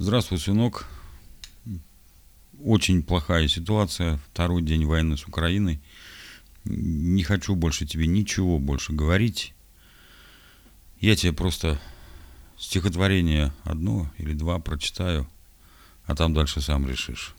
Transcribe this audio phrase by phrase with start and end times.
[0.00, 0.86] Здравствуй, сынок.
[2.62, 4.20] Очень плохая ситуация.
[4.30, 5.80] Второй день войны с Украиной.
[6.64, 9.54] Не хочу больше тебе ничего больше говорить.
[11.00, 11.80] Я тебе просто
[12.56, 15.28] стихотворение одно или два прочитаю,
[16.04, 17.34] а там дальше сам решишь,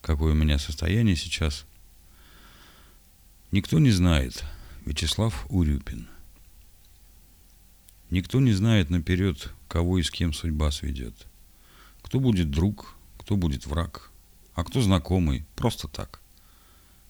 [0.00, 1.66] какое у меня состояние сейчас.
[3.50, 4.44] Никто не знает.
[4.86, 6.06] Вячеслав Урюпин.
[8.10, 11.26] Никто не знает наперед, кого и с кем судьба сведет.
[12.12, 14.12] Кто будет друг, кто будет враг,
[14.52, 16.20] а кто знакомый, просто так.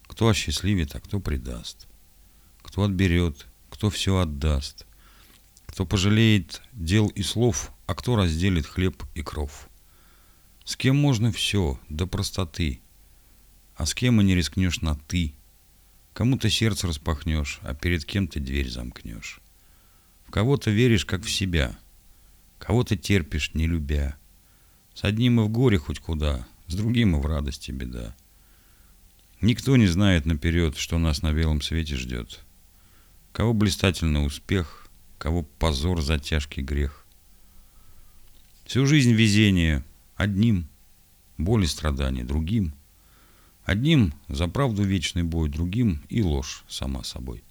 [0.03, 1.89] Кто осчастливит, а кто предаст.
[2.61, 4.87] Кто отберет, кто все отдаст.
[5.65, 9.67] Кто пожалеет дел и слов, а кто разделит хлеб и кров.
[10.63, 12.79] С кем можно все, до простоты,
[13.75, 15.35] а с кем и не рискнешь на «ты».
[16.13, 19.41] Кому то сердце распахнешь, а перед кем ты дверь замкнешь.
[20.25, 21.77] В кого-то веришь, как в себя,
[22.57, 24.17] кого-то терпишь, не любя.
[24.93, 28.15] С одним и в горе хоть куда, с другим и в радости беда.
[29.41, 32.41] Никто не знает наперед, что нас на белом свете ждет.
[33.31, 37.05] Кого блистательный успех, кого позор за тяжкий грех.
[38.65, 39.83] Всю жизнь везение
[40.15, 40.67] одним,
[41.37, 42.73] боль и страдания другим—
[43.65, 47.43] Одним за правду вечный бой, другим и ложь сама собой.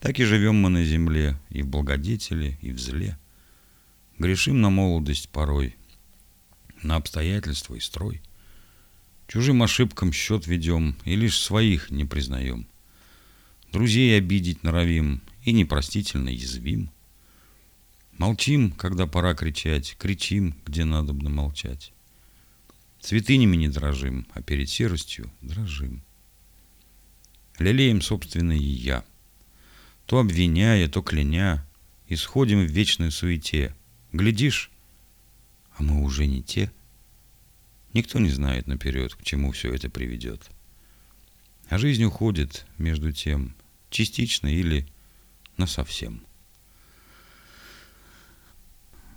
[0.00, 3.18] Так и живем мы на земле, и в благодетеле, и в зле.
[4.18, 5.74] Грешим на молодость порой,
[6.86, 8.22] на обстоятельства и строй.
[9.28, 12.66] Чужим ошибкам счет ведем, и лишь своих не признаем.
[13.72, 16.90] Друзей обидеть норовим, и непростительно язвим.
[18.18, 21.92] Молчим, когда пора кричать, кричим, где надобно молчать.
[23.00, 26.02] Святынями не дрожим, а перед серостью дрожим.
[27.58, 29.04] Лелеем собственное «я»,
[30.06, 31.66] то обвиняя, то кляня,
[32.08, 33.74] исходим в вечной суете.
[34.12, 34.70] Глядишь,
[35.76, 36.72] а мы уже не те.
[37.96, 40.50] Никто не знает наперед, к чему все это приведет.
[41.70, 43.56] А жизнь уходит между тем,
[43.88, 44.86] частично или
[45.56, 46.22] насовсем.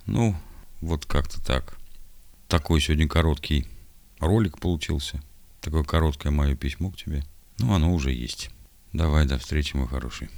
[0.06, 0.34] Ну,
[0.80, 1.76] вот как-то так.
[2.48, 3.66] Такой сегодня короткий
[4.18, 5.22] ролик получился.
[5.60, 7.22] Такое короткое мое письмо к тебе.
[7.58, 8.48] Ну, оно уже есть.
[8.94, 10.30] Давай, до встречи, мой хороший.